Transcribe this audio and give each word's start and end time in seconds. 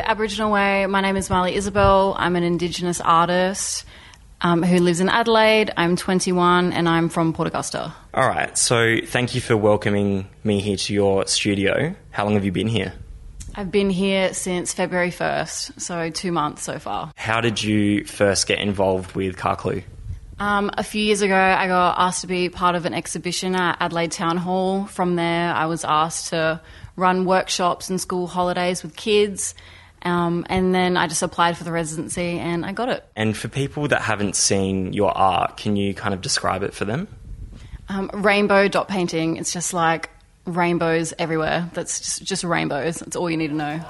Aboriginal 0.00 0.50
Way. 0.50 0.86
My 0.86 1.00
name 1.00 1.16
is 1.16 1.30
Mali 1.30 1.54
Isabel. 1.54 2.14
I'm 2.18 2.36
an 2.36 2.42
Indigenous 2.42 3.00
artist 3.00 3.84
um, 4.40 4.62
who 4.62 4.78
lives 4.78 5.00
in 5.00 5.08
Adelaide. 5.08 5.72
I'm 5.76 5.96
21 5.96 6.72
and 6.72 6.88
I'm 6.88 7.08
from 7.08 7.32
Port 7.32 7.48
Augusta. 7.48 7.94
All 8.12 8.28
right, 8.28 8.56
so 8.56 8.98
thank 9.04 9.34
you 9.34 9.40
for 9.40 9.56
welcoming 9.56 10.28
me 10.44 10.60
here 10.60 10.76
to 10.76 10.94
your 10.94 11.26
studio. 11.26 11.94
How 12.10 12.24
long 12.24 12.34
have 12.34 12.44
you 12.44 12.52
been 12.52 12.68
here? 12.68 12.92
I've 13.54 13.70
been 13.70 13.90
here 13.90 14.34
since 14.34 14.72
February 14.72 15.10
1st, 15.10 15.80
so 15.80 16.10
two 16.10 16.32
months 16.32 16.62
so 16.62 16.78
far. 16.78 17.12
How 17.16 17.40
did 17.40 17.62
you 17.62 18.04
first 18.04 18.46
get 18.46 18.58
involved 18.58 19.14
with 19.14 19.36
Carclew? 19.36 19.84
Um, 20.38 20.70
a 20.76 20.82
few 20.82 21.00
years 21.00 21.22
ago, 21.22 21.36
I 21.36 21.68
got 21.68 21.94
asked 21.98 22.22
to 22.22 22.26
be 22.26 22.48
part 22.48 22.74
of 22.74 22.86
an 22.86 22.94
exhibition 22.94 23.54
at 23.54 23.76
Adelaide 23.80 24.10
Town 24.10 24.36
Hall. 24.36 24.86
From 24.86 25.14
there, 25.14 25.54
I 25.54 25.66
was 25.66 25.84
asked 25.84 26.30
to 26.30 26.60
run 26.96 27.24
workshops 27.24 27.88
and 27.88 28.00
school 28.00 28.26
holidays 28.26 28.82
with 28.82 28.96
kids. 28.96 29.54
Um, 30.04 30.44
and 30.48 30.74
then 30.74 30.96
I 30.96 31.06
just 31.06 31.22
applied 31.22 31.56
for 31.56 31.64
the 31.64 31.72
residency 31.72 32.38
and 32.38 32.64
I 32.66 32.72
got 32.72 32.88
it. 32.90 33.04
And 33.16 33.36
for 33.36 33.48
people 33.48 33.88
that 33.88 34.02
haven't 34.02 34.36
seen 34.36 34.92
your 34.92 35.16
art, 35.16 35.56
can 35.56 35.76
you 35.76 35.94
kind 35.94 36.12
of 36.12 36.20
describe 36.20 36.62
it 36.62 36.74
for 36.74 36.84
them? 36.84 37.08
Um, 37.88 38.10
rainbow 38.12 38.68
dot 38.68 38.88
painting. 38.88 39.36
It's 39.36 39.52
just 39.52 39.72
like 39.72 40.10
rainbows 40.46 41.14
everywhere. 41.18 41.70
That's 41.72 42.00
just, 42.00 42.24
just 42.24 42.44
rainbows. 42.44 42.98
That's 42.98 43.16
all 43.16 43.30
you 43.30 43.36
need 43.36 43.48
to 43.48 43.54
know. 43.54 43.84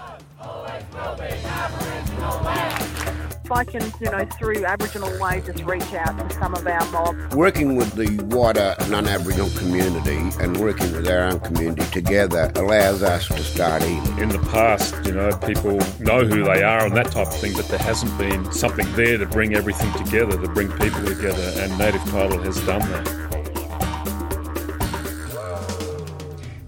If 3.44 3.52
I 3.52 3.64
can, 3.64 3.82
you 4.00 4.10
know, 4.10 4.24
through 4.38 4.64
Aboriginal 4.64 5.10
way, 5.20 5.42
just 5.44 5.62
reach 5.64 5.92
out 5.92 6.18
to 6.18 6.34
some 6.36 6.54
of 6.54 6.66
our 6.66 6.90
mob. 6.90 7.34
Working 7.34 7.76
with 7.76 7.92
the 7.92 8.24
wider 8.24 8.74
non 8.88 9.06
Aboriginal 9.06 9.50
community 9.58 10.16
and 10.40 10.56
working 10.56 10.90
with 10.92 11.06
our 11.08 11.24
own 11.24 11.40
community 11.40 11.84
together 11.90 12.50
allows 12.56 13.02
us 13.02 13.28
to 13.28 13.42
start 13.42 13.82
in. 13.82 14.18
In 14.18 14.30
the 14.30 14.38
past, 14.50 14.94
you 15.04 15.12
know, 15.12 15.36
people 15.36 15.78
know 16.00 16.24
who 16.24 16.44
they 16.44 16.62
are 16.62 16.86
and 16.86 16.96
that 16.96 17.10
type 17.12 17.26
of 17.26 17.36
thing, 17.36 17.52
but 17.54 17.68
there 17.68 17.78
hasn't 17.78 18.16
been 18.16 18.50
something 18.50 18.90
there 18.94 19.18
to 19.18 19.26
bring 19.26 19.54
everything 19.54 19.92
together, 19.92 20.41
to 20.41 20.48
bring 20.48 20.70
people 20.78 21.04
together, 21.04 21.52
and 21.56 21.76
Native 21.78 22.04
Title 22.04 22.38
has 22.38 22.58
done 22.64 22.80
that. 22.80 23.24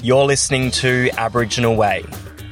You're 0.03 0.27
listening 0.27 0.71
to 0.73 1.11
Aboriginal 1.17 1.75
Way, 1.75 2.05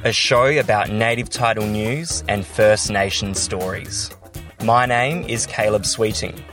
a 0.04 0.12
show 0.12 0.44
about 0.58 0.90
native 0.90 1.30
title 1.30 1.66
news 1.66 2.22
and 2.28 2.44
First 2.44 2.90
Nations 2.90 3.40
stories. 3.40 4.10
My 4.62 4.84
name 4.84 5.22
is 5.22 5.46
Caleb 5.46 5.86
Sweeting, 5.86 6.44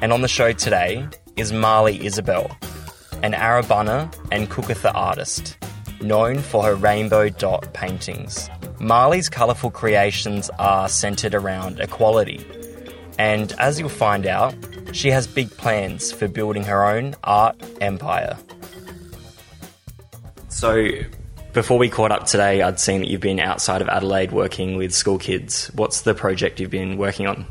and 0.00 0.12
on 0.12 0.22
the 0.22 0.28
show 0.28 0.52
today 0.52 1.06
is 1.36 1.52
Mali 1.52 2.04
Isabel, 2.04 2.50
an 3.22 3.32
Arabana 3.32 4.12
and 4.32 4.50
Kokatha 4.50 4.90
artist, 4.92 5.56
known 6.00 6.40
for 6.40 6.64
her 6.64 6.74
rainbow 6.74 7.28
dot 7.28 7.72
paintings. 7.72 8.50
Mali's 8.80 9.28
colourful 9.28 9.70
creations 9.70 10.50
are 10.58 10.88
centred 10.88 11.32
around 11.32 11.78
equality, 11.78 12.44
and 13.20 13.52
as 13.60 13.78
you'll 13.78 13.88
find 13.88 14.26
out, 14.26 14.52
she 14.90 15.12
has 15.12 15.28
big 15.28 15.48
plans 15.52 16.10
for 16.10 16.26
building 16.26 16.64
her 16.64 16.84
own 16.84 17.14
art 17.22 17.54
empire. 17.80 18.36
So, 20.48 20.88
before 21.56 21.78
we 21.78 21.88
caught 21.88 22.12
up 22.12 22.26
today, 22.26 22.60
I'd 22.60 22.78
seen 22.78 23.00
that 23.00 23.08
you've 23.08 23.22
been 23.22 23.40
outside 23.40 23.80
of 23.80 23.88
Adelaide 23.88 24.30
working 24.30 24.76
with 24.76 24.92
school 24.92 25.16
kids. 25.16 25.68
What's 25.74 26.02
the 26.02 26.12
project 26.12 26.60
you've 26.60 26.70
been 26.70 26.98
working 26.98 27.26
on? 27.26 27.46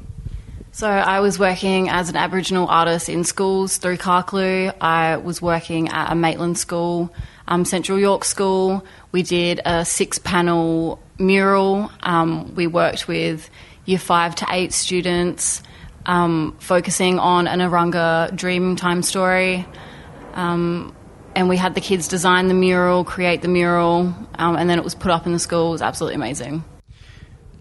So 0.73 0.88
I 0.88 1.22
was 1.22 1.39
working 1.39 1.89
as 1.89 2.08
an 2.08 2.16
Aboriginal 2.16 2.67
artist 2.67 3.09
in 3.09 3.23
schools 3.23 3.78
through 3.78 3.97
Carclew. 3.97 4.72
I 4.80 5.17
was 5.17 5.42
working 5.42 5.89
at 5.89 6.12
a 6.12 6.16
Maitland 6.16 6.59
school, 6.59 7.12
um, 7.47 7.66
Central 7.66 7.97
Yorke 7.97 8.25
School. 8.25 8.86
We 9.12 9.23
did 9.23 9.59
a 9.66 9.84
six-panel 9.84 11.02
mural. 11.17 11.92
Um, 12.03 12.53
we 12.53 12.67
worked 12.67 13.08
with 13.08 13.50
year 13.86 13.97
five 13.97 14.36
to 14.36 14.45
eight 14.52 14.72
students, 14.72 15.64
um, 16.06 16.56
focusing 16.59 17.17
on 17.17 17.47
an 17.47 17.58
Arunga 17.59 18.30
dreamtime 18.34 19.03
story. 19.03 19.66
Um, 20.35 20.96
and 21.35 21.50
we 21.50 21.57
had 21.57 21.75
the 21.75 21.81
kids 21.81 22.07
design 22.07 22.47
the 22.47 22.53
mural, 22.53 23.03
create 23.03 23.41
the 23.41 23.47
mural, 23.47 24.13
um, 24.35 24.56
and 24.56 24.69
then 24.69 24.78
it 24.78 24.84
was 24.84 24.96
put 24.96 25.12
up 25.12 25.25
in 25.25 25.34
the 25.34 25.40
school. 25.40 25.69
It 25.69 25.72
was 25.72 25.81
absolutely 25.81 26.16
amazing. 26.16 26.63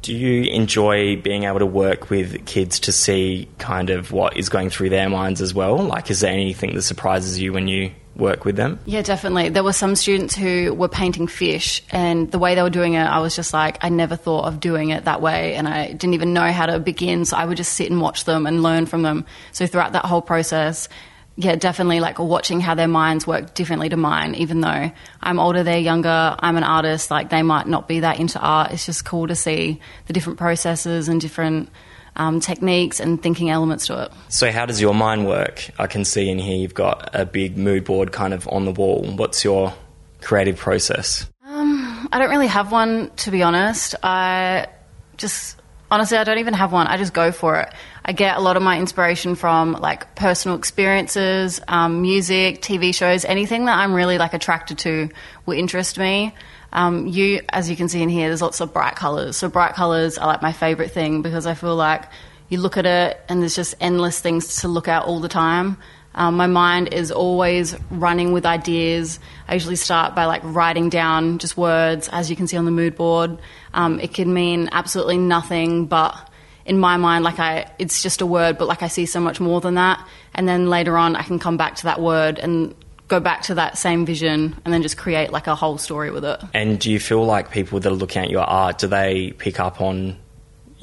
Do 0.02 0.14
you 0.14 0.52
enjoy 0.52 1.16
being 1.16 1.44
able 1.44 1.60
to 1.60 1.66
work 1.66 2.10
with 2.10 2.44
kids 2.44 2.78
to 2.80 2.92
see 2.92 3.48
kind 3.58 3.88
of 3.88 4.12
what 4.12 4.36
is 4.36 4.50
going 4.50 4.68
through 4.68 4.90
their 4.90 5.08
minds 5.08 5.40
as 5.40 5.54
well? 5.54 5.76
Like, 5.76 6.10
is 6.10 6.20
there 6.20 6.30
anything 6.30 6.74
that 6.74 6.82
surprises 6.82 7.40
you 7.40 7.54
when 7.54 7.68
you 7.68 7.90
work 8.14 8.44
with 8.44 8.56
them? 8.56 8.78
Yeah, 8.84 9.00
definitely. 9.00 9.48
There 9.48 9.64
were 9.64 9.72
some 9.72 9.96
students 9.96 10.36
who 10.36 10.74
were 10.74 10.88
painting 10.88 11.26
fish, 11.26 11.82
and 11.90 12.30
the 12.30 12.38
way 12.38 12.54
they 12.54 12.62
were 12.62 12.68
doing 12.70 12.92
it, 12.94 13.02
I 13.02 13.20
was 13.20 13.34
just 13.34 13.54
like, 13.54 13.82
I 13.82 13.88
never 13.88 14.14
thought 14.14 14.44
of 14.44 14.60
doing 14.60 14.90
it 14.90 15.06
that 15.06 15.22
way, 15.22 15.54
and 15.54 15.66
I 15.66 15.86
didn't 15.88 16.14
even 16.14 16.34
know 16.34 16.52
how 16.52 16.66
to 16.66 16.78
begin. 16.78 17.24
So 17.24 17.38
I 17.38 17.46
would 17.46 17.56
just 17.56 17.72
sit 17.72 17.90
and 17.90 18.00
watch 18.00 18.24
them 18.24 18.46
and 18.46 18.62
learn 18.62 18.84
from 18.84 19.02
them. 19.02 19.24
So 19.52 19.66
throughout 19.66 19.92
that 19.92 20.04
whole 20.04 20.22
process, 20.22 20.88
yeah, 21.36 21.56
definitely 21.56 22.00
like 22.00 22.18
watching 22.18 22.60
how 22.60 22.74
their 22.74 22.88
minds 22.88 23.26
work 23.26 23.54
differently 23.54 23.88
to 23.88 23.96
mine, 23.96 24.34
even 24.36 24.60
though 24.60 24.92
I'm 25.20 25.40
older, 25.40 25.62
they're 25.64 25.78
younger, 25.78 26.36
I'm 26.38 26.56
an 26.56 26.62
artist, 26.62 27.10
like 27.10 27.30
they 27.30 27.42
might 27.42 27.66
not 27.66 27.88
be 27.88 28.00
that 28.00 28.20
into 28.20 28.38
art. 28.38 28.70
It's 28.72 28.86
just 28.86 29.04
cool 29.04 29.26
to 29.26 29.34
see 29.34 29.80
the 30.06 30.12
different 30.12 30.38
processes 30.38 31.08
and 31.08 31.20
different 31.20 31.70
um, 32.16 32.38
techniques 32.38 33.00
and 33.00 33.20
thinking 33.20 33.50
elements 33.50 33.88
to 33.88 34.04
it. 34.04 34.12
So, 34.28 34.52
how 34.52 34.66
does 34.66 34.80
your 34.80 34.94
mind 34.94 35.26
work? 35.26 35.68
I 35.78 35.88
can 35.88 36.04
see 36.04 36.30
in 36.30 36.38
here 36.38 36.56
you've 36.56 36.74
got 36.74 37.10
a 37.12 37.26
big 37.26 37.56
mood 37.56 37.84
board 37.84 38.12
kind 38.12 38.32
of 38.32 38.46
on 38.48 38.64
the 38.64 38.72
wall. 38.72 39.02
What's 39.04 39.44
your 39.44 39.74
creative 40.20 40.56
process? 40.56 41.28
Um, 41.44 42.08
I 42.12 42.18
don't 42.20 42.30
really 42.30 42.46
have 42.46 42.70
one, 42.70 43.10
to 43.16 43.32
be 43.32 43.42
honest. 43.42 43.96
I 44.04 44.68
just 45.16 45.56
honestly, 45.90 46.18
I 46.18 46.24
don't 46.24 46.38
even 46.38 46.54
have 46.54 46.72
one. 46.72 46.86
I 46.86 46.96
just 46.96 47.14
go 47.14 47.32
for 47.32 47.60
it. 47.60 47.72
I 48.04 48.12
get 48.12 48.36
a 48.36 48.40
lot 48.40 48.56
of 48.56 48.62
my 48.62 48.78
inspiration 48.78 49.34
from 49.34 49.72
like 49.72 50.14
personal 50.14 50.58
experiences, 50.58 51.60
um, 51.68 52.02
music, 52.02 52.60
TV 52.60 52.94
shows, 52.94 53.24
anything 53.24 53.64
that 53.64 53.78
I'm 53.78 53.94
really 53.94 54.18
like 54.18 54.34
attracted 54.34 54.78
to 54.78 55.08
will 55.46 55.58
interest 55.58 55.98
me. 55.98 56.34
Um, 56.72 57.06
you, 57.06 57.40
as 57.48 57.70
you 57.70 57.76
can 57.76 57.88
see 57.88 58.02
in 58.02 58.10
here, 58.10 58.28
there's 58.28 58.42
lots 58.42 58.60
of 58.60 58.74
bright 58.74 58.96
colors. 58.96 59.36
So 59.36 59.48
bright 59.48 59.74
colors 59.74 60.18
are 60.18 60.26
like 60.26 60.42
my 60.42 60.52
favorite 60.52 60.90
thing 60.90 61.22
because 61.22 61.46
I 61.46 61.54
feel 61.54 61.76
like 61.76 62.04
you 62.50 62.58
look 62.58 62.76
at 62.76 62.84
it 62.84 63.20
and 63.28 63.40
there's 63.40 63.56
just 63.56 63.74
endless 63.80 64.20
things 64.20 64.60
to 64.60 64.68
look 64.68 64.86
at 64.86 65.04
all 65.04 65.20
the 65.20 65.28
time. 65.28 65.78
Um, 66.14 66.36
my 66.36 66.46
mind 66.46 66.92
is 66.92 67.10
always 67.10 67.74
running 67.90 68.32
with 68.32 68.44
ideas. 68.44 69.18
I 69.48 69.54
usually 69.54 69.76
start 69.76 70.14
by 70.14 70.26
like 70.26 70.42
writing 70.44 70.90
down 70.90 71.38
just 71.38 71.56
words, 71.56 72.08
as 72.12 72.28
you 72.28 72.36
can 72.36 72.46
see 72.46 72.56
on 72.56 72.66
the 72.66 72.70
mood 72.70 72.96
board. 72.96 73.38
Um, 73.72 73.98
it 73.98 74.12
can 74.12 74.32
mean 74.32 74.68
absolutely 74.72 75.18
nothing, 75.18 75.86
but 75.86 76.30
in 76.66 76.78
my 76.78 76.96
mind, 76.96 77.24
like 77.24 77.38
I, 77.38 77.70
it's 77.78 78.02
just 78.02 78.20
a 78.20 78.26
word, 78.26 78.58
but 78.58 78.68
like 78.68 78.82
I 78.82 78.88
see 78.88 79.06
so 79.06 79.20
much 79.20 79.40
more 79.40 79.60
than 79.60 79.74
that. 79.74 80.06
And 80.34 80.48
then 80.48 80.70
later 80.70 80.96
on, 80.96 81.16
I 81.16 81.22
can 81.22 81.38
come 81.38 81.56
back 81.56 81.76
to 81.76 81.84
that 81.84 82.00
word 82.00 82.38
and 82.38 82.74
go 83.08 83.20
back 83.20 83.42
to 83.42 83.54
that 83.54 83.76
same 83.76 84.06
vision 84.06 84.58
and 84.64 84.72
then 84.72 84.82
just 84.82 84.96
create 84.96 85.30
like 85.30 85.46
a 85.46 85.54
whole 85.54 85.78
story 85.78 86.10
with 86.10 86.24
it. 86.24 86.40
And 86.54 86.78
do 86.78 86.90
you 86.90 86.98
feel 86.98 87.24
like 87.24 87.50
people 87.50 87.78
that 87.80 87.90
are 87.90 87.94
looking 87.94 88.22
at 88.22 88.30
your 88.30 88.44
art, 88.44 88.78
do 88.78 88.86
they 88.86 89.32
pick 89.32 89.60
up 89.60 89.80
on 89.80 90.18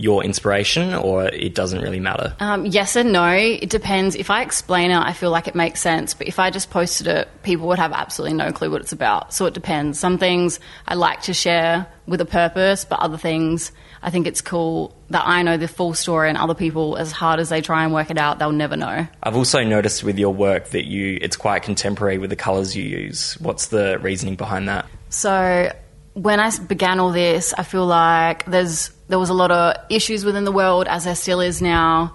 your 0.02 0.24
inspiration 0.24 0.94
or 0.94 1.26
it 1.26 1.56
doesn't 1.56 1.82
really 1.82 2.00
matter? 2.00 2.36
Um, 2.40 2.66
yes 2.66 2.96
and 2.96 3.12
no. 3.12 3.32
It 3.32 3.70
depends. 3.70 4.16
If 4.16 4.30
I 4.30 4.42
explain 4.42 4.92
it, 4.92 4.98
I 4.98 5.14
feel 5.14 5.30
like 5.30 5.48
it 5.48 5.56
makes 5.56 5.82
sense. 5.82 6.14
But 6.14 6.28
if 6.28 6.40
I 6.40 6.50
just 6.50 6.70
posted 6.70 7.08
it, 7.08 7.28
people 7.44 7.68
would 7.68 7.80
have 7.80 7.92
absolutely 7.94 8.38
no 8.38 8.52
clue 8.52 8.72
what 8.72 8.82
it's 8.82 8.92
about. 8.92 9.34
So 9.34 9.46
it 9.46 9.54
depends. 9.54 10.00
Some 10.00 10.18
things 10.18 10.60
I 10.88 10.96
like 10.96 11.22
to 11.24 11.34
share 11.34 11.88
with 12.08 12.22
a 12.22 12.26
purpose, 12.26 12.86
but 12.86 13.00
other 13.00 13.18
things 13.18 13.72
I 14.04 14.10
think 14.10 14.26
it's 14.26 14.42
cool 14.42 14.96
that 15.12 15.28
I 15.28 15.44
know 15.44 15.58
the 15.58 15.68
full 15.68 15.94
story 15.94 16.30
and 16.30 16.38
other 16.38 16.56
people, 16.56 16.98
as 16.98 17.12
hard 17.12 17.40
as 17.40 17.50
they 17.50 17.62
try 17.62 17.84
and 17.84 17.94
work 17.94 18.10
it 18.10 18.18
out, 18.18 18.40
they'll 18.40 18.52
never 18.52 18.76
know. 18.76 19.08
I've 19.22 19.36
also 19.36 19.64
noticed 19.64 20.04
with 20.04 20.18
your 20.18 20.34
work 20.34 20.70
that 20.70 20.86
you 20.86 21.20
it's 21.22 21.38
quite 21.38 21.64
contemporary 21.64 22.18
with 22.18 22.32
the 22.32 22.36
colours 22.36 22.76
you 22.76 22.84
use. 22.84 23.40
What's 23.40 23.68
the 23.68 24.00
reasoning 24.00 24.36
behind 24.36 24.68
that? 24.70 24.88
So 25.10 25.72
when 26.14 26.40
I 26.40 26.52
began 26.58 27.00
all 27.00 27.12
this, 27.12 27.54
I 27.58 27.64
feel 27.64 27.86
like 27.86 28.46
there's 28.46 28.92
there 29.08 29.20
was 29.20 29.30
a 29.30 29.34
lot 29.34 29.52
of 29.52 29.76
issues 29.90 30.26
within 30.26 30.46
the 30.46 30.52
world, 30.52 30.88
as 30.88 31.06
there 31.06 31.16
still 31.16 31.42
is 31.42 31.62
now. 31.62 32.14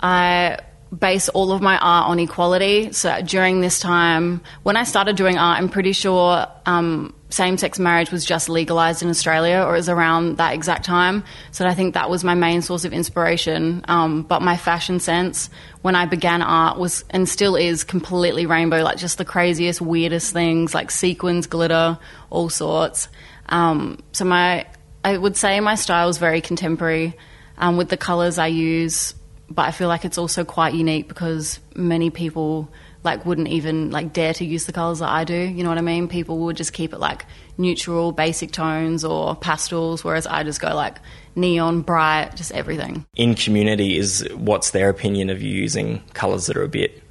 I 0.00 0.58
base 0.98 1.28
all 1.30 1.52
of 1.52 1.60
my 1.60 1.78
art 1.78 2.08
on 2.08 2.18
equality. 2.18 2.92
So 2.92 3.20
during 3.22 3.60
this 3.60 3.80
time, 3.80 4.40
when 4.62 4.76
I 4.76 4.84
started 4.84 5.16
doing 5.16 5.36
art, 5.38 5.58
I'm 5.58 5.68
pretty 5.68 5.92
sure 5.92 6.46
um, 6.64 7.14
same 7.28 7.58
sex 7.58 7.78
marriage 7.78 8.10
was 8.10 8.24
just 8.24 8.48
legalized 8.48 9.02
in 9.02 9.08
Australia 9.08 9.64
or 9.66 9.74
it 9.74 9.78
was 9.78 9.88
around 9.88 10.36
that 10.38 10.54
exact 10.54 10.84
time. 10.84 11.24
So 11.50 11.66
I 11.66 11.74
think 11.74 11.94
that 11.94 12.08
was 12.08 12.22
my 12.24 12.34
main 12.34 12.62
source 12.62 12.84
of 12.84 12.92
inspiration. 12.92 13.84
Um, 13.88 14.22
but 14.22 14.42
my 14.42 14.56
fashion 14.56 15.00
sense 15.00 15.50
when 15.82 15.94
I 15.94 16.06
began 16.06 16.42
art 16.42 16.78
was 16.78 17.04
and 17.10 17.28
still 17.28 17.56
is 17.56 17.84
completely 17.84 18.46
rainbow, 18.46 18.82
like 18.82 18.96
just 18.96 19.18
the 19.18 19.24
craziest, 19.24 19.80
weirdest 19.80 20.32
things 20.32 20.74
like 20.74 20.90
sequins, 20.90 21.46
glitter, 21.46 21.98
all 22.30 22.48
sorts. 22.48 23.08
Um, 23.48 24.02
so 24.12 24.24
my, 24.24 24.66
I 25.04 25.16
would 25.16 25.36
say 25.36 25.60
my 25.60 25.74
style 25.74 26.08
is 26.08 26.18
very 26.18 26.40
contemporary 26.40 27.16
um, 27.58 27.76
with 27.76 27.88
the 27.88 27.96
colors 27.96 28.38
I 28.38 28.48
use 28.48 29.14
but 29.48 29.62
I 29.62 29.70
feel 29.70 29.88
like 29.88 30.04
it's 30.04 30.18
also 30.18 30.44
quite 30.44 30.74
unique 30.74 31.08
because 31.08 31.60
many 31.74 32.10
people 32.10 32.68
like 33.04 33.24
wouldn't 33.24 33.48
even 33.48 33.90
like 33.90 34.12
dare 34.12 34.34
to 34.34 34.44
use 34.44 34.66
the 34.66 34.72
colors 34.72 34.98
that 34.98 35.08
I 35.08 35.24
do. 35.24 35.36
You 35.36 35.62
know 35.62 35.68
what 35.68 35.78
I 35.78 35.82
mean? 35.82 36.08
People 36.08 36.38
would 36.40 36.56
just 36.56 36.72
keep 36.72 36.92
it 36.92 36.98
like 36.98 37.24
neutral, 37.56 38.12
basic 38.12 38.50
tones 38.50 39.04
or 39.04 39.36
pastels, 39.36 40.04
whereas 40.04 40.26
I 40.26 40.42
just 40.42 40.60
go 40.60 40.74
like 40.74 40.98
neon, 41.36 41.82
bright, 41.82 42.34
just 42.34 42.52
everything. 42.52 43.06
In 43.14 43.34
community, 43.34 43.96
is 43.96 44.26
what's 44.34 44.70
their 44.70 44.90
opinion 44.90 45.30
of 45.30 45.40
you 45.40 45.50
using 45.50 46.02
colours 46.14 46.46
that 46.46 46.56
are 46.56 46.64
a 46.64 46.68
bit, 46.68 47.02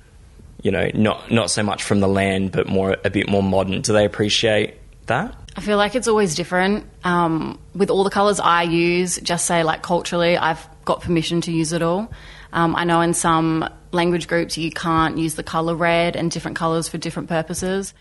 you 0.62 0.72
know, 0.72 0.90
not 0.94 1.32
not 1.32 1.50
so 1.50 1.64
much 1.64 1.82
from 1.82 2.02
the 2.02 2.08
land, 2.08 2.52
but 2.52 2.68
more 2.68 2.98
a 3.06 3.10
bit 3.10 3.30
more 3.30 3.42
modern? 3.42 3.82
Do 3.82 3.94
they 3.94 4.06
appreciate 4.06 4.76
that? 5.08 5.34
I 5.56 5.62
feel 5.62 5.78
like 5.78 5.96
it's 5.96 6.10
always 6.10 6.36
different. 6.36 6.86
Um, 7.06 7.58
with 7.74 7.90
all 7.90 8.04
the 8.04 8.10
colours 8.10 8.42
I 8.42 8.64
use, 8.64 9.18
just 9.18 9.46
say 9.46 9.64
like 9.64 9.82
culturally, 9.82 10.36
I've 10.36 10.68
got 10.86 11.02
permission 11.02 11.42
to 11.42 11.52
use 11.52 11.74
it 11.74 11.82
all. 11.82 12.12
Um, 12.54 12.76
I 12.76 12.84
know 12.84 13.02
in 13.02 13.14
some 13.14 13.68
language 13.92 14.28
groups 14.28 14.58
you 14.58 14.72
can't 14.72 15.18
use 15.18 15.36
the 15.36 15.44
colour 15.44 15.76
red 15.76 16.16
and 16.16 16.32
different 16.32 16.58
colours 16.58 16.88
for 16.88 16.98
different 16.98 17.28
purposes. 17.30 17.94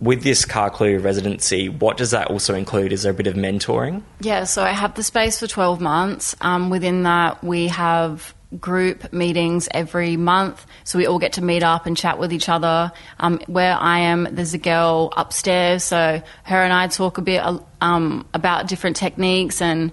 With 0.00 0.24
this 0.24 0.44
Carclew 0.44 1.02
residency, 1.02 1.68
what 1.68 1.96
does 1.96 2.10
that 2.10 2.28
also 2.28 2.54
include? 2.54 2.92
Is 2.92 3.02
there 3.02 3.12
a 3.12 3.14
bit 3.14 3.28
of 3.28 3.34
mentoring? 3.34 4.02
Yeah, 4.20 4.44
so 4.44 4.64
I 4.64 4.70
have 4.70 4.94
the 4.94 5.02
space 5.02 5.38
for 5.38 5.46
12 5.46 5.80
months. 5.80 6.34
Um, 6.40 6.70
within 6.70 7.04
that, 7.04 7.44
we 7.44 7.68
have 7.68 8.34
group 8.58 9.12
meetings 9.12 9.68
every 9.72 10.16
month. 10.16 10.66
So 10.84 10.98
we 10.98 11.06
all 11.06 11.18
get 11.18 11.34
to 11.34 11.42
meet 11.42 11.62
up 11.62 11.86
and 11.86 11.96
chat 11.96 12.18
with 12.18 12.32
each 12.32 12.48
other. 12.48 12.92
Um, 13.20 13.40
where 13.46 13.76
I 13.78 14.00
am, 14.00 14.28
there's 14.30 14.54
a 14.54 14.58
girl 14.58 15.12
upstairs. 15.16 15.84
So 15.84 16.22
her 16.44 16.62
and 16.62 16.72
I 16.72 16.88
talk 16.88 17.18
a 17.18 17.22
bit 17.22 17.42
um, 17.80 18.26
about 18.34 18.66
different 18.66 18.96
techniques 18.96 19.62
and 19.62 19.92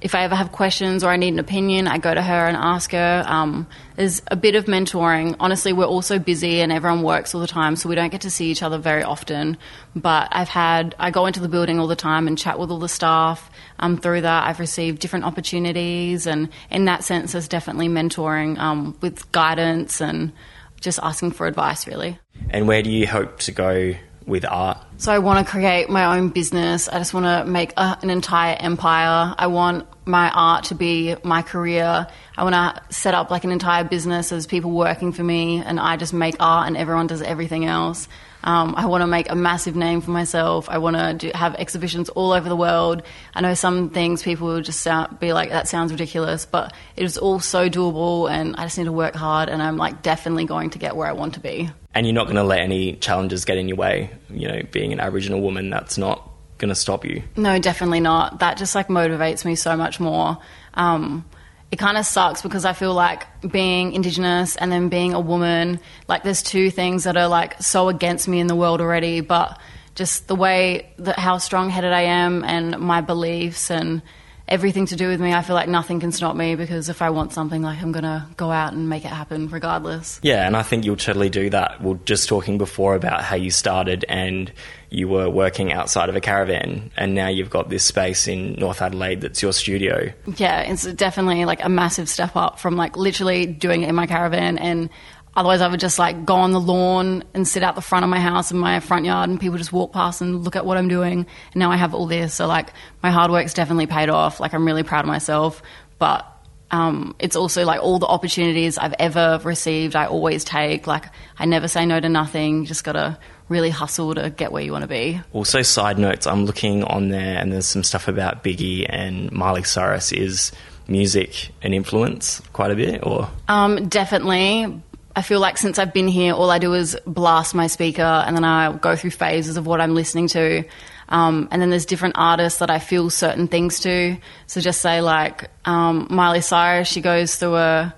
if 0.00 0.14
I 0.14 0.22
ever 0.24 0.34
have 0.34 0.50
questions 0.50 1.04
or 1.04 1.10
I 1.10 1.16
need 1.16 1.34
an 1.34 1.38
opinion, 1.38 1.86
I 1.86 1.98
go 1.98 2.14
to 2.14 2.22
her 2.22 2.46
and 2.46 2.56
ask 2.56 2.92
her. 2.92 3.24
Um, 3.26 3.66
there's 3.96 4.22
a 4.28 4.36
bit 4.36 4.54
of 4.54 4.64
mentoring. 4.64 5.36
Honestly, 5.38 5.74
we're 5.74 5.84
all 5.84 6.00
so 6.00 6.18
busy 6.18 6.60
and 6.60 6.72
everyone 6.72 7.02
works 7.02 7.34
all 7.34 7.40
the 7.40 7.46
time, 7.46 7.76
so 7.76 7.88
we 7.88 7.94
don't 7.94 8.10
get 8.10 8.22
to 8.22 8.30
see 8.30 8.50
each 8.50 8.62
other 8.62 8.78
very 8.78 9.02
often. 9.02 9.58
But 9.94 10.28
I've 10.32 10.48
had, 10.48 10.94
I 10.98 11.10
go 11.10 11.26
into 11.26 11.40
the 11.40 11.48
building 11.48 11.78
all 11.78 11.86
the 11.86 11.96
time 11.96 12.26
and 12.26 12.38
chat 12.38 12.58
with 12.58 12.70
all 12.70 12.78
the 12.78 12.88
staff. 12.88 13.50
Um, 13.78 13.98
through 13.98 14.22
that, 14.22 14.46
I've 14.46 14.58
received 14.58 15.00
different 15.00 15.26
opportunities, 15.26 16.26
and 16.26 16.48
in 16.70 16.86
that 16.86 17.04
sense, 17.04 17.32
there's 17.32 17.48
definitely 17.48 17.88
mentoring 17.88 18.58
um, 18.58 18.96
with 19.02 19.30
guidance 19.32 20.00
and 20.00 20.32
just 20.80 20.98
asking 21.02 21.32
for 21.32 21.46
advice, 21.46 21.86
really. 21.86 22.18
And 22.48 22.66
where 22.66 22.82
do 22.82 22.90
you 22.90 23.06
hope 23.06 23.38
to 23.40 23.52
go 23.52 23.94
with 24.30 24.44
art? 24.44 24.78
So 24.96 25.12
I 25.12 25.18
want 25.18 25.44
to 25.44 25.50
create 25.50 25.90
my 25.90 26.16
own 26.16 26.28
business. 26.28 26.88
I 26.88 26.98
just 26.98 27.12
want 27.12 27.26
to 27.26 27.50
make 27.50 27.72
a, 27.76 27.98
an 28.00 28.10
entire 28.10 28.56
empire. 28.58 29.34
I 29.36 29.48
want 29.48 29.86
my 30.06 30.30
art 30.30 30.64
to 30.66 30.74
be 30.74 31.16
my 31.22 31.42
career. 31.42 32.06
I 32.36 32.44
want 32.44 32.54
to 32.54 32.94
set 32.94 33.14
up 33.14 33.30
like 33.30 33.44
an 33.44 33.50
entire 33.50 33.84
business 33.84 34.32
as 34.32 34.46
people 34.46 34.70
working 34.70 35.12
for 35.12 35.22
me, 35.22 35.62
and 35.62 35.78
I 35.78 35.96
just 35.96 36.12
make 36.12 36.36
art, 36.40 36.66
and 36.66 36.76
everyone 36.76 37.06
does 37.06 37.22
everything 37.22 37.66
else. 37.66 38.08
Um, 38.42 38.74
I 38.76 38.86
want 38.86 39.02
to 39.02 39.06
make 39.06 39.30
a 39.30 39.34
massive 39.34 39.76
name 39.76 40.00
for 40.00 40.12
myself. 40.12 40.70
I 40.70 40.78
want 40.78 40.96
to 40.96 41.12
do, 41.12 41.30
have 41.34 41.54
exhibitions 41.56 42.08
all 42.08 42.32
over 42.32 42.48
the 42.48 42.56
world. 42.56 43.02
I 43.34 43.42
know 43.42 43.52
some 43.52 43.90
things 43.90 44.22
people 44.22 44.48
will 44.48 44.62
just 44.62 44.80
sound, 44.80 45.20
be 45.20 45.34
like, 45.34 45.50
that 45.50 45.68
sounds 45.68 45.92
ridiculous, 45.92 46.46
but 46.46 46.72
it 46.96 47.04
is 47.04 47.18
all 47.18 47.40
so 47.40 47.68
doable, 47.68 48.30
and 48.30 48.56
I 48.56 48.64
just 48.64 48.78
need 48.78 48.84
to 48.84 48.92
work 48.92 49.14
hard, 49.14 49.48
and 49.50 49.62
I'm 49.62 49.76
like 49.76 50.02
definitely 50.02 50.46
going 50.46 50.70
to 50.70 50.78
get 50.78 50.96
where 50.96 51.08
I 51.08 51.12
want 51.12 51.34
to 51.34 51.40
be. 51.40 51.70
And 51.94 52.06
you're 52.06 52.14
not 52.14 52.24
going 52.24 52.36
to 52.36 52.44
let 52.44 52.60
any 52.60 52.94
challenges 52.94 53.44
get 53.44 53.58
in 53.58 53.68
your 53.68 53.76
way. 53.76 54.10
You 54.30 54.48
know, 54.48 54.62
being 54.70 54.92
an 54.92 55.00
Aboriginal 55.00 55.40
woman, 55.40 55.70
that's 55.70 55.98
not 55.98 56.30
going 56.58 56.68
to 56.68 56.74
stop 56.74 57.04
you. 57.04 57.22
No, 57.36 57.58
definitely 57.58 58.00
not. 58.00 58.38
That 58.38 58.58
just 58.58 58.74
like 58.74 58.88
motivates 58.88 59.44
me 59.44 59.56
so 59.56 59.76
much 59.76 59.98
more. 59.98 60.38
Um, 60.74 61.24
it 61.70 61.78
kind 61.78 61.96
of 61.96 62.04
sucks 62.04 62.42
because 62.42 62.64
I 62.64 62.72
feel 62.72 62.94
like 62.94 63.26
being 63.42 63.92
Indigenous 63.92 64.56
and 64.56 64.70
then 64.70 64.88
being 64.88 65.14
a 65.14 65.20
woman, 65.20 65.80
like 66.08 66.22
there's 66.22 66.42
two 66.42 66.70
things 66.70 67.04
that 67.04 67.16
are 67.16 67.28
like 67.28 67.60
so 67.62 67.88
against 67.88 68.28
me 68.28 68.40
in 68.40 68.46
the 68.46 68.56
world 68.56 68.80
already. 68.80 69.20
But 69.20 69.58
just 69.94 70.28
the 70.28 70.34
way 70.34 70.92
that 70.98 71.18
how 71.18 71.38
strong 71.38 71.70
headed 71.70 71.92
I 71.92 72.02
am 72.02 72.44
and 72.44 72.78
my 72.78 73.00
beliefs 73.00 73.70
and 73.70 74.02
everything 74.50 74.86
to 74.86 74.96
do 74.96 75.08
with 75.08 75.20
me, 75.20 75.32
I 75.32 75.42
feel 75.42 75.54
like 75.54 75.68
nothing 75.68 76.00
can 76.00 76.10
stop 76.12 76.34
me 76.34 76.56
because 76.56 76.88
if 76.88 77.00
I 77.00 77.10
want 77.10 77.32
something, 77.32 77.62
like 77.62 77.80
I'm 77.80 77.92
gonna 77.92 78.28
go 78.36 78.50
out 78.50 78.72
and 78.72 78.88
make 78.88 79.04
it 79.04 79.08
happen 79.08 79.48
regardless. 79.48 80.18
Yeah, 80.22 80.46
and 80.46 80.56
I 80.56 80.62
think 80.62 80.84
you'll 80.84 80.96
totally 80.96 81.30
do 81.30 81.50
that. 81.50 81.82
We 81.82 81.92
are 81.92 82.00
just 82.04 82.28
talking 82.28 82.58
before 82.58 82.94
about 82.94 83.22
how 83.22 83.36
you 83.36 83.50
started 83.50 84.04
and 84.08 84.52
you 84.90 85.06
were 85.06 85.30
working 85.30 85.72
outside 85.72 86.08
of 86.08 86.16
a 86.16 86.20
caravan, 86.20 86.90
and 86.96 87.14
now 87.14 87.28
you've 87.28 87.50
got 87.50 87.70
this 87.70 87.84
space 87.84 88.26
in 88.26 88.54
North 88.54 88.82
Adelaide 88.82 89.20
that's 89.20 89.40
your 89.40 89.52
studio. 89.52 90.12
Yeah, 90.36 90.62
it's 90.62 90.84
definitely 90.84 91.44
like 91.44 91.64
a 91.64 91.68
massive 91.68 92.08
step 92.08 92.34
up 92.34 92.58
from 92.58 92.76
like 92.76 92.96
literally 92.96 93.46
doing 93.46 93.82
it 93.82 93.88
in 93.88 93.94
my 93.94 94.08
caravan 94.08 94.58
and 94.58 94.90
Otherwise, 95.36 95.60
I 95.60 95.68
would 95.68 95.80
just 95.80 95.98
like 95.98 96.24
go 96.24 96.34
on 96.34 96.52
the 96.52 96.60
lawn 96.60 97.24
and 97.34 97.46
sit 97.46 97.62
out 97.62 97.76
the 97.76 97.80
front 97.80 98.04
of 98.04 98.10
my 98.10 98.20
house 98.20 98.50
in 98.50 98.58
my 98.58 98.80
front 98.80 99.04
yard, 99.04 99.30
and 99.30 99.38
people 99.38 99.58
just 99.58 99.72
walk 99.72 99.92
past 99.92 100.20
and 100.20 100.42
look 100.44 100.56
at 100.56 100.66
what 100.66 100.76
I'm 100.76 100.88
doing. 100.88 101.26
And 101.52 101.56
now 101.56 101.70
I 101.70 101.76
have 101.76 101.94
all 101.94 102.06
this, 102.06 102.34
so 102.34 102.46
like 102.46 102.72
my 103.02 103.10
hard 103.10 103.30
work's 103.30 103.54
definitely 103.54 103.86
paid 103.86 104.10
off. 104.10 104.40
Like 104.40 104.54
I'm 104.54 104.66
really 104.66 104.82
proud 104.82 105.04
of 105.04 105.08
myself, 105.08 105.62
but 105.98 106.26
um, 106.72 107.14
it's 107.18 107.36
also 107.36 107.64
like 107.64 107.80
all 107.80 107.98
the 107.98 108.06
opportunities 108.06 108.78
I've 108.78 108.94
ever 108.98 109.40
received, 109.42 109.96
I 109.96 110.06
always 110.06 110.44
take. 110.44 110.86
Like 110.86 111.06
I 111.38 111.44
never 111.44 111.68
say 111.68 111.86
no 111.86 111.98
to 112.00 112.08
nothing. 112.08 112.60
You 112.60 112.66
just 112.66 112.84
gotta 112.84 113.18
really 113.48 113.70
hustle 113.70 114.14
to 114.14 114.30
get 114.30 114.52
where 114.52 114.62
you 114.62 114.72
want 114.72 114.82
to 114.82 114.88
be. 114.88 115.20
Also, 115.32 115.62
side 115.62 115.98
notes, 115.98 116.26
I'm 116.26 116.44
looking 116.44 116.84
on 116.84 117.08
there, 117.08 117.38
and 117.38 117.52
there's 117.52 117.66
some 117.66 117.82
stuff 117.82 118.08
about 118.08 118.44
Biggie 118.44 118.86
and 118.88 119.30
Miley 119.32 119.64
Cyrus. 119.64 120.12
Is 120.12 120.52
music 120.88 121.50
an 121.62 121.72
influence 121.72 122.40
quite 122.52 122.70
a 122.70 122.76
bit, 122.76 123.04
or 123.04 123.28
um, 123.48 123.88
definitely 123.88 124.82
I 125.20 125.22
feel 125.22 125.38
like 125.38 125.58
since 125.58 125.78
I've 125.78 125.92
been 125.92 126.08
here, 126.08 126.32
all 126.32 126.50
I 126.50 126.58
do 126.58 126.72
is 126.72 126.96
blast 127.06 127.54
my 127.54 127.66
speaker 127.66 128.00
and 128.00 128.34
then 128.34 128.42
I 128.42 128.72
go 128.72 128.96
through 128.96 129.10
phases 129.10 129.58
of 129.58 129.66
what 129.66 129.78
I'm 129.78 129.94
listening 129.94 130.28
to. 130.28 130.64
Um, 131.10 131.46
and 131.50 131.60
then 131.60 131.68
there's 131.68 131.84
different 131.84 132.14
artists 132.16 132.60
that 132.60 132.70
I 132.70 132.78
feel 132.78 133.10
certain 133.10 133.46
things 133.46 133.80
to. 133.80 134.16
So 134.46 134.62
just 134.62 134.80
say 134.80 135.02
like 135.02 135.50
um, 135.66 136.06
Miley 136.08 136.40
Cyrus, 136.40 136.88
she 136.88 137.02
goes 137.02 137.36
through 137.36 137.56
a 137.56 137.94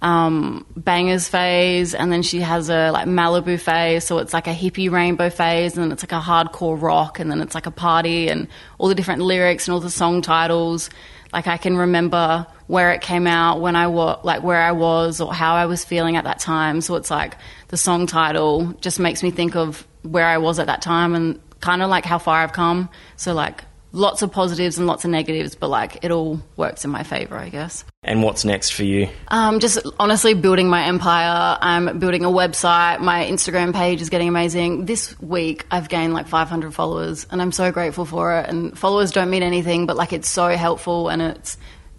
um, 0.00 0.66
Bangerz 0.78 1.26
phase, 1.30 1.94
and 1.94 2.12
then 2.12 2.22
she 2.22 2.40
has 2.40 2.68
a 2.68 2.90
like 2.90 3.06
Malibu 3.06 3.58
phase. 3.58 4.04
So 4.04 4.18
it's 4.18 4.34
like 4.34 4.46
a 4.46 4.54
hippie 4.54 4.90
rainbow 4.90 5.30
phase, 5.30 5.74
and 5.74 5.84
then 5.84 5.90
it's 5.90 6.02
like 6.02 6.12
a 6.12 6.20
hardcore 6.20 6.78
rock, 6.78 7.18
and 7.18 7.30
then 7.30 7.40
it's 7.40 7.54
like 7.54 7.64
a 7.64 7.70
party, 7.70 8.28
and 8.28 8.46
all 8.76 8.88
the 8.88 8.94
different 8.94 9.22
lyrics 9.22 9.66
and 9.66 9.72
all 9.72 9.80
the 9.80 9.88
song 9.88 10.20
titles. 10.20 10.90
Like 11.32 11.46
I 11.46 11.56
can 11.56 11.78
remember 11.78 12.46
where 12.68 12.92
it 12.92 13.00
came 13.00 13.26
out, 13.26 13.60
when 13.60 13.74
I 13.74 13.88
was 13.88 14.20
like 14.22 14.42
where 14.44 14.62
I 14.62 14.72
was, 14.72 15.20
or 15.20 15.34
how 15.34 15.54
I 15.54 15.66
was 15.66 15.84
feeling 15.84 16.16
at 16.16 16.24
that 16.24 16.38
time. 16.38 16.80
So 16.80 16.94
it's 16.94 17.10
like 17.10 17.36
the 17.68 17.76
song 17.76 18.06
title 18.06 18.74
just 18.80 19.00
makes 19.00 19.22
me 19.22 19.32
think 19.32 19.56
of 19.56 19.86
where 20.02 20.26
I 20.26 20.38
was 20.38 20.58
at 20.60 20.66
that 20.66 20.80
time 20.80 21.14
and 21.14 21.40
kind 21.60 21.82
of 21.82 21.90
like 21.90 22.04
how 22.04 22.18
far 22.18 22.42
I've 22.42 22.52
come. 22.52 22.88
So 23.16 23.34
like 23.34 23.64
lots 23.92 24.22
of 24.22 24.30
positives 24.30 24.78
and 24.78 24.86
lots 24.86 25.04
of 25.04 25.10
negatives, 25.10 25.54
but 25.54 25.68
like 25.68 26.04
it 26.04 26.10
all 26.10 26.40
works 26.56 26.84
in 26.84 26.90
my 26.90 27.02
favor, 27.02 27.36
I 27.36 27.48
guess. 27.48 27.84
And 28.02 28.22
what's 28.22 28.44
next 28.44 28.70
for 28.70 28.84
you? 28.84 29.08
Um, 29.28 29.60
just 29.60 29.78
honestly 29.98 30.34
building 30.34 30.68
my 30.68 30.84
empire. 30.84 31.58
I'm 31.60 31.98
building 31.98 32.24
a 32.24 32.28
website. 32.28 33.00
My 33.00 33.24
Instagram 33.24 33.74
page 33.74 34.00
is 34.00 34.10
getting 34.10 34.28
amazing. 34.28 34.84
This 34.84 35.18
week 35.20 35.66
I've 35.70 35.88
gained 35.88 36.14
like 36.14 36.28
500 36.28 36.74
followers, 36.74 37.26
and 37.30 37.40
I'm 37.40 37.52
so 37.52 37.72
grateful 37.72 38.04
for 38.04 38.38
it. 38.38 38.48
And 38.48 38.78
followers 38.78 39.10
don't 39.10 39.30
mean 39.30 39.42
anything, 39.42 39.86
but 39.86 39.96
like 39.96 40.12
it's 40.12 40.28
so 40.28 40.48
helpful, 40.48 41.08
and 41.08 41.22
it's 41.22 41.56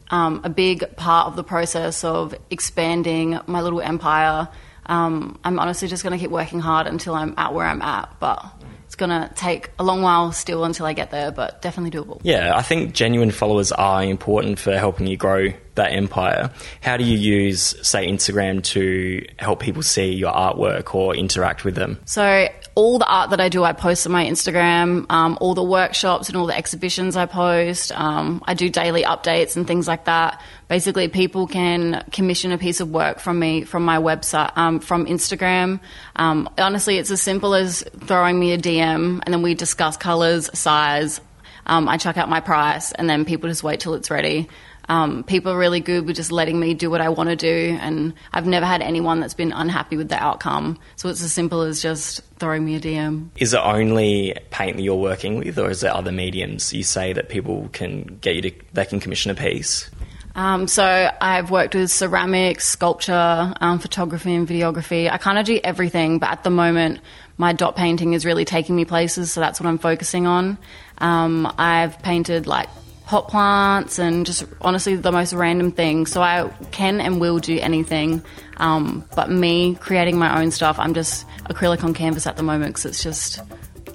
um, 0.10 0.42
a 0.44 0.50
big 0.50 0.96
part 0.96 1.28
of 1.28 1.36
the 1.36 1.44
process 1.44 2.04
of 2.04 2.34
expanding 2.50 3.40
my 3.48 3.62
little 3.62 3.82
empire. 3.82 4.48
Um, 4.86 5.40
I'm 5.44 5.60
honestly 5.60 5.88
just 5.88 6.04
going 6.04 6.14
to 6.14 6.20
keep 6.20 6.32
working 6.32 6.60
hard 6.60 6.88
until 6.88 7.14
I'm 7.14 7.36
at 7.38 7.54
where 7.54 7.66
I'm 7.66 7.82
at, 7.82 8.16
but 8.20 8.44
it's 8.86 8.96
going 8.96 9.12
to 9.12 9.32
take 9.36 9.70
a 9.78 9.84
long 9.84 10.02
while 10.02 10.32
still 10.32 10.64
until 10.64 10.88
I 10.88 10.94
get 10.94 11.12
there, 11.12 11.32
but 11.32 11.62
definitely 11.62 11.92
doable. 11.92 12.20
Yeah, 12.24 12.58
I 12.58 12.64
think 12.64 12.96
genuine 12.96 13.30
followers 13.30 13.72
are 13.72 14.04
important 14.04 14.58
for 14.58 14.76
helping 14.76 15.06
you 15.06 15.16
grow 15.16 15.50
that 15.76 15.94
empire. 15.94 16.50
How 16.82 16.98
do 16.98 17.04
you 17.04 17.16
use, 17.16 17.76
say, 17.88 18.08
Instagram 18.08 18.64
to 18.64 19.24
help 19.38 19.60
people 19.60 19.84
see 19.84 20.14
your 20.14 20.34
artwork 20.34 20.96
or 20.96 21.16
interact 21.16 21.64
with 21.64 21.76
them? 21.76 22.00
So, 22.06 22.48
all 22.80 22.98
the 22.98 23.06
art 23.06 23.32
that 23.32 23.42
I 23.42 23.50
do, 23.50 23.66
I 23.66 23.74
post 23.74 24.06
on 24.06 24.14
my 24.14 24.26
Instagram. 24.26 25.06
Um, 25.10 25.38
all 25.42 25.54
the 25.54 25.62
workshops 25.62 26.30
and 26.30 26.38
all 26.38 26.46
the 26.46 26.56
exhibitions 26.56 27.18
I 27.18 27.26
post. 27.26 27.92
Um, 27.92 28.42
I 28.48 28.54
do 28.54 28.70
daily 28.70 29.04
updates 29.04 29.58
and 29.58 29.68
things 29.68 29.86
like 29.86 30.06
that. 30.06 30.42
Basically, 30.70 31.10
people 31.10 31.46
can 31.46 32.06
commission 32.14 32.54
a 32.54 32.58
piece 32.58 32.80
of 32.80 32.90
work 32.90 33.20
from 33.20 33.38
me 33.38 33.66
from 33.66 33.84
my 33.84 33.98
website, 33.98 34.58
um, 34.58 34.80
from 34.80 35.08
Instagram. 35.08 35.82
Um, 36.16 36.50
honestly, 36.58 36.98
it's 36.98 37.12
as 37.12 37.22
simple 37.22 37.54
as 37.54 37.84
throwing 38.00 38.40
me 38.40 38.54
a 38.54 38.58
DM 38.58 39.22
and 39.26 39.34
then 39.34 39.42
we 39.42 39.56
discuss 39.56 39.98
colors, 39.98 40.50
size. 40.58 41.20
Um, 41.66 41.90
I 41.90 41.98
chuck 41.98 42.16
out 42.16 42.30
my 42.30 42.40
price 42.40 42.94
and 42.94 43.10
then 43.10 43.26
people 43.26 43.50
just 43.50 43.62
wait 43.62 43.82
till 43.82 43.94
it's 43.94 44.10
ready. 44.10 44.48
Um, 44.90 45.24
people 45.24 45.52
are 45.52 45.58
really 45.58 45.80
good 45.80 46.08
with 46.08 46.16
just 46.16 46.32
letting 46.32 46.60
me 46.60 46.74
do 46.74 46.90
what 46.90 47.00
I 47.00 47.10
want 47.10 47.30
to 47.30 47.36
do, 47.36 47.78
and 47.80 48.14
I've 48.34 48.48
never 48.48 48.66
had 48.66 48.82
anyone 48.82 49.20
that's 49.20 49.36
been 49.36 49.52
unhappy 49.52 49.96
with 49.98 50.10
the 50.10 50.22
outcome. 50.22 50.80
So 50.96 51.10
it's 51.10 51.22
as 51.22 51.32
simple 51.32 51.62
as 51.62 51.80
just 51.82 52.22
throwing 52.40 52.66
me 52.66 52.76
a 52.76 52.80
DM. 52.80 53.30
Is 53.38 53.54
it 53.54 53.62
only 53.64 54.36
paint 54.50 54.78
that 54.78 54.84
you're 54.84 54.96
working 54.96 55.38
with, 55.38 55.60
or 55.60 55.70
is 55.70 55.82
there 55.82 55.94
other 55.94 56.12
mediums 56.12 56.74
you 56.74 56.84
say 56.84 57.14
that 57.14 57.30
people 57.30 57.70
can 57.72 58.18
get 58.22 58.36
you 58.36 58.42
to, 58.42 58.52
they 58.74 58.86
can 58.86 59.00
commission 59.00 59.30
a 59.30 59.36
piece? 59.36 59.90
Um, 60.36 60.68
so 60.68 61.12
I've 61.22 61.52
worked 61.52 61.76
with 61.76 61.92
ceramics, 61.92 62.68
sculpture, 62.68 63.54
um, 63.62 63.78
photography, 63.78 64.34
and 64.34 64.48
videography. 64.48 65.12
I 65.12 65.18
kind 65.18 65.38
of 65.38 65.46
do 65.46 65.60
everything, 65.64 66.18
but 66.18 66.30
at 66.30 66.44
the 66.44 66.50
moment, 66.50 67.00
my 67.38 67.54
dot 67.54 67.76
painting 67.76 68.14
is 68.14 68.26
really 68.26 68.46
taking 68.46 68.76
me 68.76 68.86
places, 68.86 69.32
so 69.32 69.40
that's 69.40 69.60
what 69.60 69.68
I'm 69.68 69.78
focusing 69.78 70.26
on. 70.28 70.58
Um, 70.98 71.52
I've 71.58 72.02
painted 72.02 72.48
like 72.48 72.70
hot 73.10 73.28
plants 73.28 73.98
and 73.98 74.24
just 74.24 74.46
honestly 74.62 74.96
the 74.96 75.12
most 75.12 75.34
random 75.34 75.72
things. 75.72 76.12
So 76.12 76.22
I 76.22 76.48
can 76.70 77.02
and 77.02 77.20
will 77.20 77.40
do 77.40 77.58
anything. 77.60 78.22
Um, 78.58 79.04
but 79.16 79.32
me 79.32 79.74
creating 79.80 80.20
my 80.20 80.40
own 80.40 80.52
stuff, 80.52 80.78
I'm 80.78 80.94
just 80.94 81.26
acrylic 81.46 81.84
on 81.84 81.96
canvas 81.96 82.28
at 82.28 82.38
the 82.38 82.44
moment 82.44 82.76
because 82.76 82.86
it's 82.86 83.02
just 83.02 83.40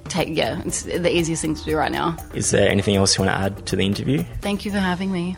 take 0.09 0.35
yeah, 0.35 0.61
it's 0.65 0.83
the 0.83 1.15
easiest 1.15 1.41
thing 1.41 1.55
to 1.55 1.63
do 1.63 1.77
right 1.77 1.93
now. 1.93 2.17
Is 2.33 2.51
there 2.51 2.69
anything 2.69 2.97
else 2.97 3.17
you 3.17 3.23
want 3.23 3.37
to 3.37 3.41
add 3.41 3.65
to 3.67 3.77
the 3.77 3.85
interview? 3.85 4.21
Thank 4.41 4.65
you 4.65 4.71
for 4.71 4.79
having 4.79 5.13
me. 5.13 5.37